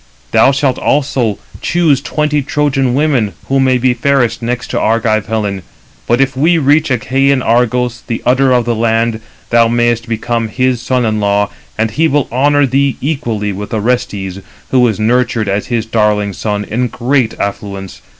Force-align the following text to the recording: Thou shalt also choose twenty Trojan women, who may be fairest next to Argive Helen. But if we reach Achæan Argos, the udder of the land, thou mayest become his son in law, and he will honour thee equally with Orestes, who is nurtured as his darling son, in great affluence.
Thou 0.31 0.51
shalt 0.51 0.79
also 0.79 1.37
choose 1.61 2.01
twenty 2.01 2.41
Trojan 2.41 2.95
women, 2.95 3.33
who 3.49 3.59
may 3.59 3.77
be 3.77 3.93
fairest 3.93 4.41
next 4.41 4.69
to 4.71 4.79
Argive 4.79 5.27
Helen. 5.27 5.61
But 6.07 6.19
if 6.19 6.35
we 6.35 6.57
reach 6.57 6.89
Achæan 6.89 7.45
Argos, 7.45 8.01
the 8.07 8.23
udder 8.25 8.51
of 8.51 8.65
the 8.65 8.73
land, 8.73 9.21
thou 9.51 9.67
mayest 9.67 10.09
become 10.09 10.47
his 10.47 10.81
son 10.81 11.05
in 11.05 11.19
law, 11.19 11.51
and 11.77 11.91
he 11.91 12.07
will 12.07 12.27
honour 12.31 12.65
thee 12.65 12.97
equally 12.99 13.53
with 13.53 13.75
Orestes, 13.75 14.39
who 14.71 14.87
is 14.87 14.99
nurtured 14.99 15.47
as 15.47 15.67
his 15.67 15.85
darling 15.85 16.33
son, 16.33 16.63
in 16.63 16.87
great 16.87 17.39
affluence. 17.39 18.01